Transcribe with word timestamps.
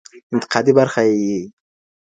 انتقادي 0.33 0.71
برخه 0.77 1.01
یې 1.07 1.39